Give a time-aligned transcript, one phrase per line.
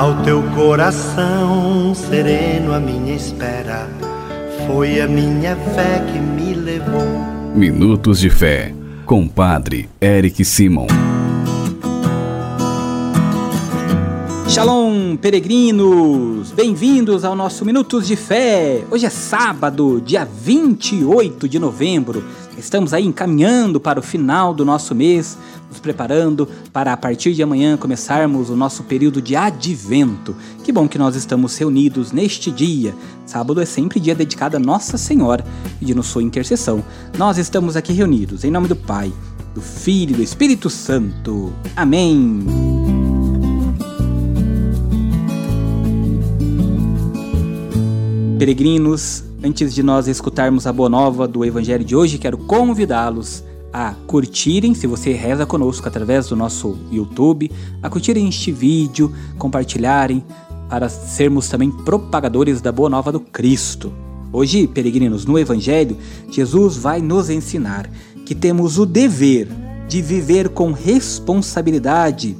[0.00, 3.86] Ao teu coração sereno, a minha espera
[4.66, 7.04] foi a minha fé que me levou.
[7.54, 8.74] Minutos de Fé,
[9.04, 10.86] com Padre Eric Simon.
[14.48, 16.50] Shalom, peregrinos!
[16.50, 18.82] Bem-vindos ao nosso Minutos de Fé.
[18.90, 22.24] Hoje é sábado, dia 28 de novembro.
[22.60, 25.36] Estamos aí encaminhando para o final do nosso mês,
[25.68, 30.36] nos preparando para a partir de amanhã começarmos o nosso período de advento.
[30.62, 32.94] Que bom que nós estamos reunidos neste dia.
[33.24, 35.44] Sábado é sempre dia dedicado a Nossa Senhora,
[35.78, 36.84] pedindo sua intercessão.
[37.16, 39.10] Nós estamos aqui reunidos em nome do Pai,
[39.54, 41.52] do Filho e do Espírito Santo.
[41.74, 42.44] Amém.
[48.38, 53.94] Peregrinos, antes de nós escutarmos a boa nova do Evangelho de hoje, quero convidá-los a
[54.06, 57.50] curtirem, se você reza conosco através do nosso YouTube,
[57.82, 60.24] a curtirem este vídeo, compartilharem,
[60.68, 63.92] para sermos também propagadores da boa nova do Cristo.
[64.32, 65.96] Hoje, peregrinos, no Evangelho,
[66.30, 67.90] Jesus vai nos ensinar
[68.26, 69.48] que temos o dever
[69.88, 72.36] de viver com responsabilidade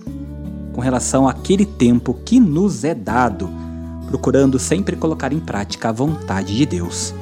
[0.72, 3.50] com relação àquele tempo que nos é dado
[4.10, 7.14] procurando sempre colocar em prática a vontade de Deus.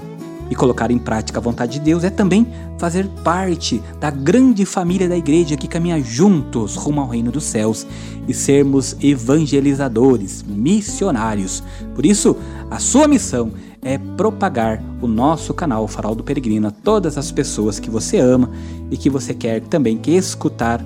[0.51, 2.47] E colocar em prática a vontade de Deus é também
[2.79, 7.87] fazer parte da grande família da igreja que caminha juntos rumo ao reino dos céus
[8.27, 11.63] e sermos evangelizadores, missionários.
[11.95, 12.35] Por isso,
[12.71, 13.53] a sua missão
[13.83, 18.51] é propagar o nosso canal Farol do Peregrino a todas as pessoas que você ama
[18.91, 20.83] e que você quer também que escutar,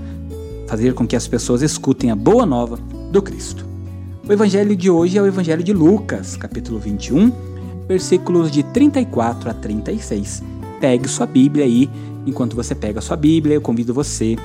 [0.67, 2.81] fazer com que as pessoas escutem a boa nova
[3.13, 3.72] do Cristo.
[4.29, 7.33] O evangelho de hoje é o evangelho de Lucas, capítulo 21,
[7.89, 10.45] versículos de 34 a 36.
[10.81, 11.91] Pegue sua Bíblia aí,
[12.25, 14.37] enquanto você pega sua Bíblia, eu convido você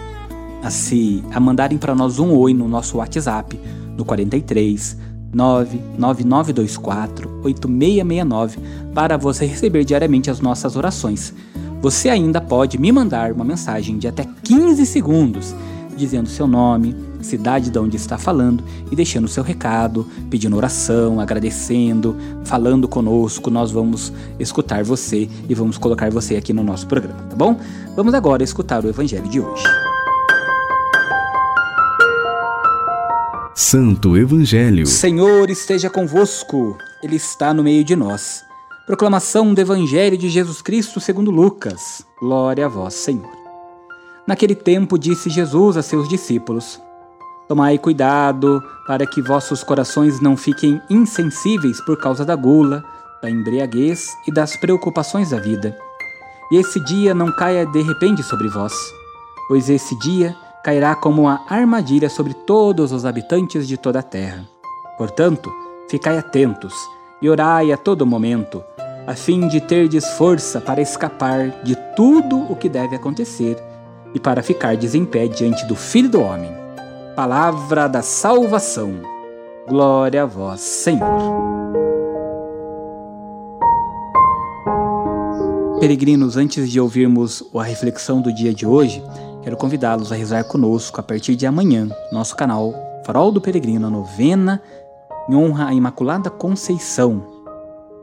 [0.64, 3.60] a se a mandarem para nós um oi no nosso WhatsApp
[3.96, 4.98] no 43
[5.32, 8.60] 99924 8669
[8.96, 11.36] para você receber diariamente as nossas orações.
[11.84, 15.54] Você ainda pode me mandar uma mensagem de até 15 segundos
[15.98, 22.16] dizendo seu nome, cidade de onde está falando e deixando seu recado, pedindo oração, agradecendo,
[22.46, 23.50] falando conosco.
[23.50, 27.60] Nós vamos escutar você e vamos colocar você aqui no nosso programa, tá bom?
[27.96, 29.64] Vamos agora escutar o evangelho de hoje.
[33.56, 34.86] Santo Evangelho.
[34.86, 38.46] Senhor esteja convosco, Ele está no meio de nós.
[38.86, 42.06] Proclamação do Evangelho de Jesus Cristo segundo Lucas.
[42.22, 43.37] Glória a vós, Senhor.
[44.28, 46.82] Naquele tempo disse Jesus a seus discípulos:
[47.48, 52.84] Tomai cuidado para que vossos corações não fiquem insensíveis por causa da gula,
[53.22, 55.78] da embriaguez e das preocupações da vida.
[56.52, 58.74] E esse dia não caia de repente sobre vós,
[59.48, 64.46] pois esse dia cairá como uma armadilha sobre todos os habitantes de toda a terra.
[64.98, 65.50] Portanto,
[65.90, 66.74] ficai atentos
[67.22, 68.62] e orai a todo momento,
[69.06, 73.58] a fim de terdes força para escapar de tudo o que deve acontecer
[74.14, 76.52] e para ficardes em pé diante do Filho do Homem.
[77.16, 78.94] Palavra da salvação.
[79.68, 81.58] Glória a vós, Senhor.
[85.80, 89.04] Peregrinos, antes de ouvirmos a reflexão do dia de hoje,
[89.44, 92.74] quero convidá-los a rezar conosco a partir de amanhã, nosso canal
[93.06, 94.62] Farol do Peregrino, a novena
[95.30, 97.24] em honra à Imaculada Conceição.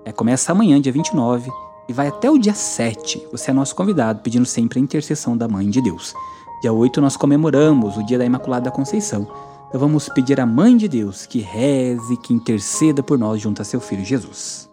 [0.05, 1.51] É, começa amanhã, dia 29,
[1.89, 3.29] e vai até o dia 7.
[3.33, 6.15] Você é nosso convidado, pedindo sempre a intercessão da Mãe de Deus.
[6.63, 9.29] Dia 8 nós comemoramos o dia da Imaculada Conceição.
[9.69, 13.65] Então vamos pedir à Mãe de Deus que reze, que interceda por nós junto a
[13.65, 14.71] seu Filho Jesus.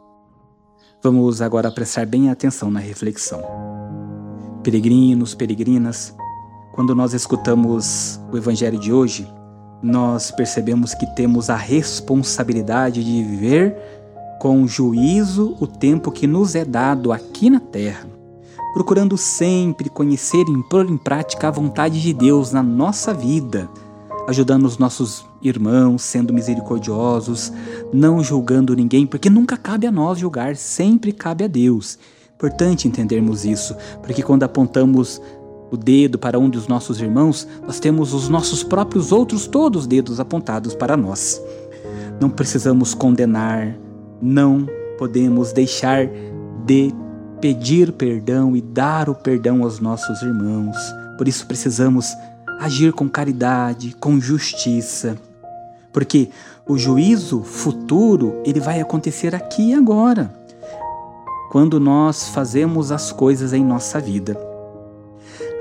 [1.04, 3.42] Vamos agora prestar bem atenção na reflexão.
[4.64, 6.16] Peregrinos, peregrinas,
[6.72, 9.28] quando nós escutamos o Evangelho de hoje,
[9.82, 13.76] nós percebemos que temos a responsabilidade de viver
[14.42, 18.10] com juízo o tempo que nos é dado aqui na terra
[18.74, 23.70] procurando sempre conhecer e pôr em prática a vontade de Deus na nossa vida,
[24.28, 27.52] ajudando os nossos irmãos, sendo misericordiosos,
[27.94, 32.00] não julgando ninguém, porque nunca cabe a nós julgar, sempre cabe a Deus.
[32.34, 35.22] Importante entendermos isso, porque quando apontamos
[35.70, 40.20] o dedo para um dos nossos irmãos, nós temos os nossos próprios outros todos dedos
[40.20, 41.40] apontados para nós.
[42.20, 43.78] Não precisamos condenar,
[44.22, 46.08] não podemos deixar
[46.66, 46.94] de
[47.42, 50.78] pedir perdão e dar o perdão aos nossos irmãos.
[51.18, 52.16] Por isso precisamos
[52.60, 55.18] agir com caridade, com justiça.
[55.92, 56.30] Porque
[56.68, 60.32] o juízo futuro, ele vai acontecer aqui e agora.
[61.52, 64.38] Quando nós fazemos as coisas em nossa vida.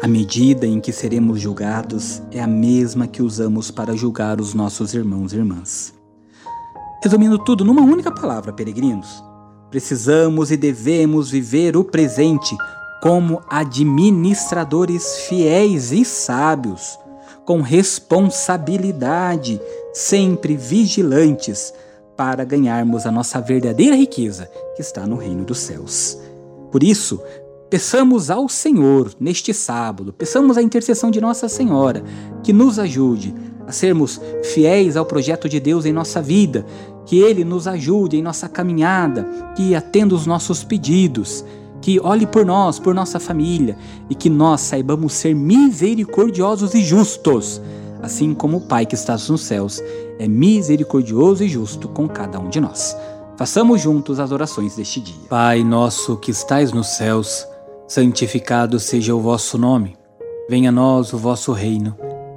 [0.02, 4.94] A medida em que seremos julgados é a mesma que usamos para julgar os nossos
[4.94, 5.99] irmãos e irmãs.
[7.02, 9.24] Resumindo tudo numa única palavra, peregrinos,
[9.70, 12.54] precisamos e devemos viver o presente
[13.02, 16.98] como administradores fiéis e sábios,
[17.46, 19.58] com responsabilidade,
[19.94, 21.72] sempre vigilantes
[22.18, 26.18] para ganharmos a nossa verdadeira riqueza que está no reino dos céus.
[26.70, 27.18] Por isso,
[27.70, 32.04] peçamos ao Senhor neste sábado, peçamos a intercessão de Nossa Senhora
[32.42, 33.34] que nos ajude
[33.70, 34.20] a sermos
[34.52, 36.66] fiéis ao projeto de Deus em nossa vida,
[37.06, 39.24] que Ele nos ajude em nossa caminhada,
[39.56, 41.44] que atenda os nossos pedidos,
[41.80, 43.78] que olhe por nós, por nossa família
[44.10, 47.62] e que nós saibamos ser misericordiosos e justos,
[48.02, 49.80] assim como o Pai que está nos céus
[50.18, 52.96] é misericordioso e justo com cada um de nós.
[53.36, 55.14] Façamos juntos as orações deste dia.
[55.28, 57.46] Pai nosso que estais nos céus,
[57.86, 59.96] santificado seja o vosso nome.
[60.48, 62.09] Venha a nós o vosso reino.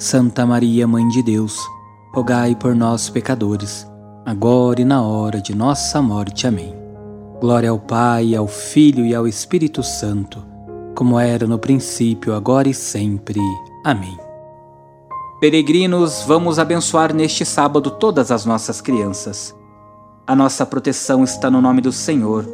[0.00, 1.58] Santa Maria, Mãe de Deus,
[2.14, 3.84] rogai por nós, pecadores,
[4.24, 6.46] agora e na hora de nossa morte.
[6.46, 6.72] Amém.
[7.40, 10.46] Glória ao Pai, ao Filho e ao Espírito Santo,
[10.94, 13.40] como era no princípio, agora e sempre.
[13.84, 14.16] Amém.
[15.40, 19.52] Peregrinos, vamos abençoar neste sábado todas as nossas crianças.
[20.24, 22.46] A nossa proteção está no nome do Senhor,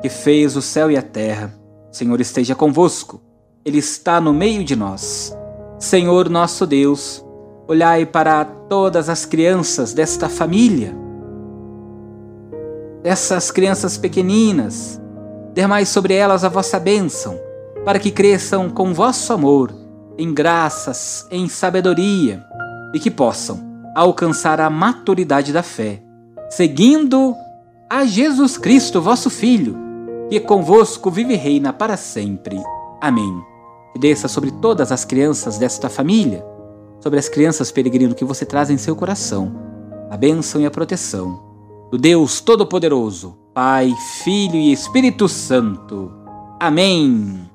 [0.00, 1.52] que fez o céu e a terra.
[1.92, 3.20] O Senhor esteja convosco,
[3.64, 5.36] Ele está no meio de nós.
[5.82, 7.24] Senhor nosso Deus,
[7.66, 10.94] olhai para todas as crianças desta família,
[13.02, 15.02] dessas crianças pequeninas,
[15.52, 17.36] dermai sobre elas a vossa bênção,
[17.84, 19.74] para que cresçam com vosso amor
[20.16, 22.44] em graças, em sabedoria
[22.94, 23.60] e que possam
[23.96, 26.00] alcançar a maturidade da fé,
[26.48, 27.34] seguindo
[27.90, 29.76] a Jesus Cristo, vosso Filho,
[30.30, 32.56] que convosco vive e reina para sempre.
[33.00, 33.51] Amém.
[33.94, 36.44] E desça sobre todas as crianças desta família,
[37.00, 39.52] sobre as crianças peregrino que você traz em seu coração,
[40.10, 41.52] a bênção e a proteção
[41.92, 43.92] do Deus Todo-Poderoso, Pai,
[44.24, 46.10] Filho e Espírito Santo.
[46.58, 47.50] Amém.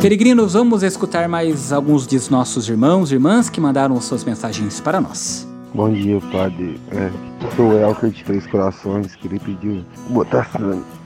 [0.00, 4.98] Peregrinos, vamos escutar mais alguns de nossos irmãos e irmãs que mandaram suas mensagens para
[4.98, 5.46] nós.
[5.74, 6.80] Bom dia, padre.
[6.92, 7.10] É,
[7.54, 9.14] sou o Elker de Três Corações.
[9.16, 10.48] Queria pedir botar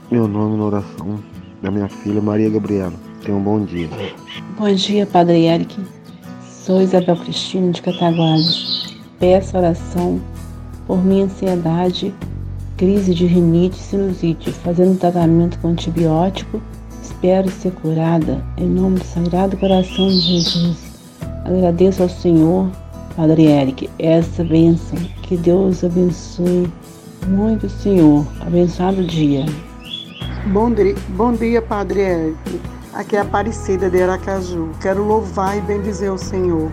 [0.09, 1.19] meu nome na oração
[1.61, 2.93] da minha filha Maria Gabriela.
[3.23, 3.89] Tenha um bom dia.
[4.57, 5.79] Bom dia, Padre Eric.
[6.49, 8.97] Sou Isabel Cristina de Cataguases.
[9.19, 10.19] Peço oração
[10.87, 12.13] por minha ansiedade,
[12.77, 16.61] crise de rinite e sinusite, fazendo tratamento com antibiótico
[17.21, 20.77] espero ser curada em nome do Sagrado Coração de Jesus.
[21.45, 22.67] Agradeço ao Senhor,
[23.15, 24.97] Padre Eric, essa bênção.
[25.21, 26.67] Que Deus abençoe
[27.27, 28.25] muito, Senhor.
[28.41, 29.45] Abençoado dia.
[30.47, 32.61] Bom dia, bom dia, Padre Eric.
[32.93, 34.69] Aqui é Aparecida de Aracaju.
[34.81, 36.71] Quero louvar e bendizer o Senhor,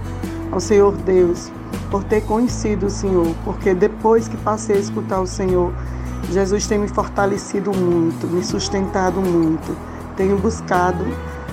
[0.50, 1.50] ao Senhor Deus,
[1.91, 5.72] por ter conhecido o Senhor, porque depois que passei a escutar o Senhor,
[6.31, 9.77] Jesus tem me fortalecido muito, me sustentado muito
[10.19, 11.05] tenho buscado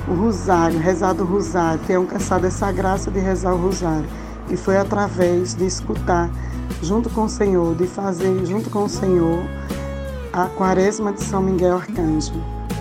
[0.08, 4.08] o rosário, rezado o rosário, tenho alcançado essa graça de rezar o rosário.
[4.50, 6.32] E foi através de escutar
[6.82, 9.44] junto com o Senhor, de fazer junto com o Senhor
[10.36, 12.34] a quaresma de São Miguel Arcanjo.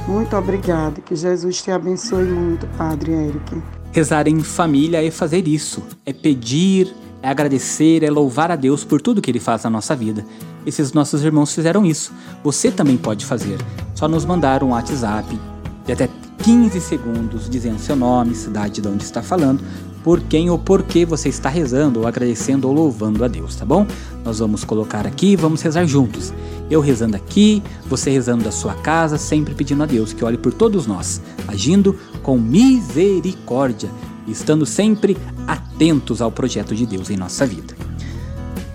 [0.08, 3.62] Muito obrigada, que Jesus te abençoe muito, Padre Eric.
[3.92, 6.92] Rezar em família é fazer isso, é pedir,
[7.23, 10.26] é agradecer, é louvar a Deus por tudo que Ele faz na nossa vida.
[10.66, 12.12] Esses nossos irmãos fizeram isso.
[12.42, 13.56] Você também pode fazer.
[13.94, 15.38] Só nos mandar um WhatsApp
[15.87, 16.08] de até
[16.42, 19.62] 15 segundos dizendo seu nome, cidade de onde está falando,
[20.04, 23.64] por quem ou por que você está rezando, ou agradecendo ou louvando a Deus, tá
[23.64, 23.87] bom?
[24.25, 26.32] Nós vamos colocar aqui vamos rezar juntos.
[26.70, 30.52] Eu rezando aqui, você rezando da sua casa, sempre pedindo a Deus que olhe por
[30.52, 33.90] todos nós, agindo com misericórdia
[34.26, 37.76] estando sempre atentos ao projeto de Deus em nossa vida.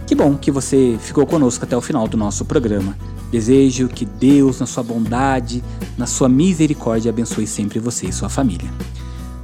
[0.06, 2.98] Que bom que você ficou conosco até o final do nosso programa.
[3.32, 5.64] Desejo que Deus, na sua bondade,
[5.98, 8.70] na sua misericórdia, abençoe sempre você e sua família.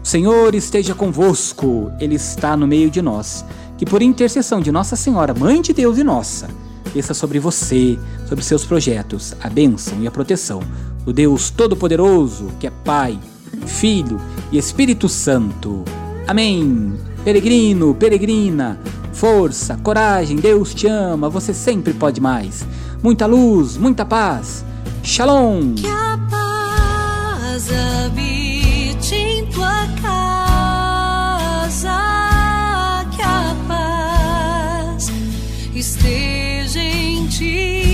[0.06, 3.44] Senhor esteja convosco, Ele está no meio de nós.
[3.76, 6.48] Que por intercessão de Nossa Senhora, Mãe de Deus e nossa,
[6.94, 7.98] desça sobre você,
[8.30, 10.62] sobre seus projetos, a bênção e a proteção
[11.04, 13.20] do Deus Todo-Poderoso, que é Pai,
[13.66, 14.22] Filho
[14.52, 15.84] e Espírito Santo.
[16.28, 16.94] Amém.
[17.24, 18.80] Peregrino, peregrina,
[19.12, 22.64] Força, coragem, Deus te ama, você sempre pode mais.
[23.02, 24.64] Muita luz, muita paz.
[25.02, 25.74] Shalom!
[25.74, 28.35] Que a paz habite
[29.14, 30.48] em tua casa,
[33.16, 35.12] que a paz
[35.76, 37.85] esteja em ti.